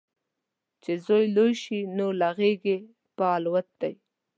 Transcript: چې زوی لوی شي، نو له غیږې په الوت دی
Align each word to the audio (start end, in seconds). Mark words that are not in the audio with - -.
چې 0.83 0.91
زوی 1.05 1.25
لوی 1.35 1.53
شي، 1.63 1.79
نو 1.97 2.07
له 2.19 2.29
غیږې 2.37 2.77
په 3.17 3.25
الوت 3.35 3.67
دی 3.81 3.93